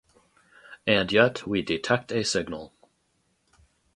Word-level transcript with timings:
And 0.87 1.11
yet 1.11 1.45
we 1.45 1.61
detect 1.61 2.11
a 2.11 2.23
signal. 2.23 2.73